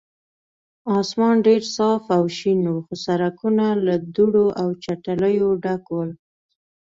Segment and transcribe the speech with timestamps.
[0.99, 6.09] اسمان ډېر صاف او شین و، خو سړکونه له دوړو او چټلیو ډک ول.